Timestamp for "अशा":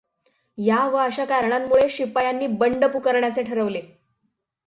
0.97-1.25